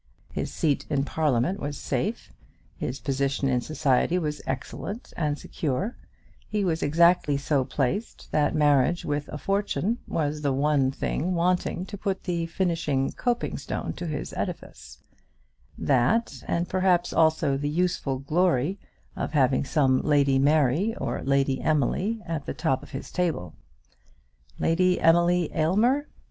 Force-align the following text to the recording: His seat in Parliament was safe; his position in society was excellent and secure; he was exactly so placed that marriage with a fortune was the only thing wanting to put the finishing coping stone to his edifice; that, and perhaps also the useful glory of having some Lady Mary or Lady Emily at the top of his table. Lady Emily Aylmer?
His 0.33 0.51
seat 0.51 0.87
in 0.89 1.03
Parliament 1.03 1.59
was 1.59 1.77
safe; 1.77 2.33
his 2.75 2.99
position 2.99 3.47
in 3.47 3.61
society 3.61 4.17
was 4.17 4.41
excellent 4.47 5.13
and 5.15 5.37
secure; 5.37 5.95
he 6.49 6.65
was 6.65 6.81
exactly 6.81 7.37
so 7.37 7.63
placed 7.63 8.31
that 8.31 8.55
marriage 8.55 9.05
with 9.05 9.27
a 9.31 9.37
fortune 9.37 9.99
was 10.07 10.41
the 10.41 10.51
only 10.55 10.89
thing 10.89 11.35
wanting 11.35 11.85
to 11.85 11.99
put 11.99 12.23
the 12.23 12.47
finishing 12.47 13.11
coping 13.11 13.59
stone 13.59 13.93
to 13.93 14.07
his 14.07 14.33
edifice; 14.33 15.03
that, 15.77 16.43
and 16.47 16.67
perhaps 16.67 17.13
also 17.13 17.55
the 17.55 17.69
useful 17.69 18.17
glory 18.17 18.79
of 19.15 19.33
having 19.33 19.63
some 19.63 20.01
Lady 20.01 20.39
Mary 20.39 20.95
or 20.95 21.21
Lady 21.21 21.61
Emily 21.61 22.23
at 22.25 22.47
the 22.47 22.55
top 22.55 22.81
of 22.81 22.89
his 22.89 23.11
table. 23.11 23.53
Lady 24.57 24.99
Emily 24.99 25.51
Aylmer? 25.55 26.07